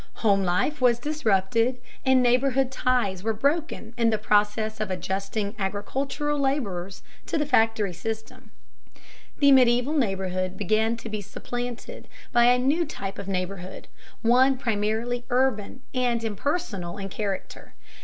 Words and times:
Home 0.25 0.43
life 0.43 0.81
was 0.81 0.97
disrupted, 0.97 1.79
and 2.03 2.23
neighborhood 2.23 2.71
ties 2.71 3.21
were 3.21 3.35
broken 3.35 3.93
in 3.99 4.09
the 4.09 4.17
process 4.17 4.79
of 4.79 4.89
adjusting 4.89 5.53
agricultural 5.59 6.39
laborers 6.39 7.03
to 7.27 7.37
the 7.37 7.45
factory 7.45 7.93
system. 7.93 8.49
The 9.37 9.51
medieval 9.51 9.93
neighborhood 9.93 10.57
began 10.57 10.97
to 10.97 11.07
be 11.09 11.21
supplanted 11.21 12.07
by 12.31 12.45
a 12.45 12.57
new 12.57 12.83
type 12.83 13.19
of 13.19 13.27
neighborhood, 13.27 13.87
one 14.23 14.57
primarily 14.57 15.23
urban 15.29 15.83
and 15.93 16.23
impersonal 16.23 16.97
in 16.97 17.07
character. 17.07 17.75